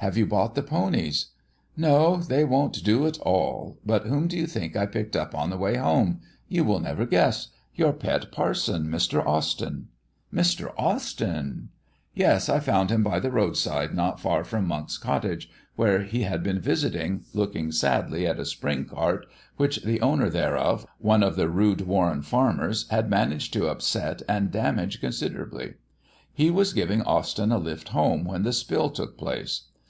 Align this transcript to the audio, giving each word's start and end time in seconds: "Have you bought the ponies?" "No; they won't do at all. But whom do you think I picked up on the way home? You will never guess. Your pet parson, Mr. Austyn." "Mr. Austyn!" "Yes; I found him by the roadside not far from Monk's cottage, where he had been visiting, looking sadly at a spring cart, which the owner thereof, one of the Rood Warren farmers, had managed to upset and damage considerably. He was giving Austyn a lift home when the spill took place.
"Have 0.00 0.16
you 0.16 0.26
bought 0.26 0.54
the 0.54 0.62
ponies?" 0.62 1.32
"No; 1.76 2.18
they 2.18 2.44
won't 2.44 2.84
do 2.84 3.04
at 3.04 3.18
all. 3.18 3.80
But 3.84 4.06
whom 4.06 4.28
do 4.28 4.38
you 4.38 4.46
think 4.46 4.76
I 4.76 4.86
picked 4.86 5.16
up 5.16 5.34
on 5.34 5.50
the 5.50 5.56
way 5.58 5.76
home? 5.76 6.20
You 6.46 6.62
will 6.62 6.78
never 6.78 7.04
guess. 7.04 7.48
Your 7.74 7.92
pet 7.92 8.30
parson, 8.30 8.86
Mr. 8.86 9.26
Austyn." 9.26 9.86
"Mr. 10.32 10.72
Austyn!" 10.78 11.70
"Yes; 12.14 12.48
I 12.48 12.60
found 12.60 12.90
him 12.90 13.02
by 13.02 13.18
the 13.18 13.32
roadside 13.32 13.92
not 13.92 14.20
far 14.20 14.44
from 14.44 14.68
Monk's 14.68 14.96
cottage, 14.98 15.50
where 15.74 16.04
he 16.04 16.22
had 16.22 16.44
been 16.44 16.60
visiting, 16.60 17.24
looking 17.34 17.72
sadly 17.72 18.24
at 18.24 18.38
a 18.38 18.44
spring 18.44 18.84
cart, 18.86 19.26
which 19.56 19.82
the 19.82 20.00
owner 20.00 20.30
thereof, 20.30 20.86
one 20.98 21.24
of 21.24 21.34
the 21.34 21.48
Rood 21.48 21.80
Warren 21.88 22.22
farmers, 22.22 22.88
had 22.90 23.10
managed 23.10 23.52
to 23.54 23.66
upset 23.66 24.22
and 24.28 24.52
damage 24.52 25.00
considerably. 25.00 25.74
He 26.32 26.50
was 26.52 26.72
giving 26.72 27.02
Austyn 27.02 27.50
a 27.50 27.58
lift 27.58 27.88
home 27.88 28.24
when 28.24 28.44
the 28.44 28.52
spill 28.52 28.90
took 28.90 29.18
place. 29.18 29.62